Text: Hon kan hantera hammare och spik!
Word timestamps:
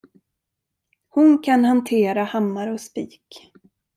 Hon 1.09 1.37
kan 1.43 1.65
hantera 1.65 2.23
hammare 2.23 2.73
och 2.73 2.81
spik! 2.81 3.51